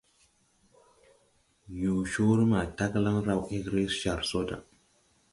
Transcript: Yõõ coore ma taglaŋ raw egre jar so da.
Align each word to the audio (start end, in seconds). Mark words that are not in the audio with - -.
Yõõ 1.81 1.99
coore 2.13 2.45
ma 2.51 2.61
taglaŋ 2.79 3.17
raw 3.27 3.41
egre 3.57 3.83
jar 3.99 4.21
so 4.29 4.41
da. 4.49 4.57